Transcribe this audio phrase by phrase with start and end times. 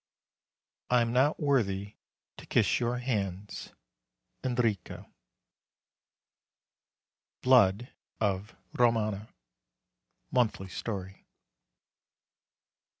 [0.89, 1.93] I am not worthy
[2.37, 3.69] to kiss your hands.
[4.43, 5.05] ENRICO.
[7.43, 7.87] BLOOD
[8.19, 9.27] OF ROMAGNA
[10.31, 11.27] (Monthly Story.)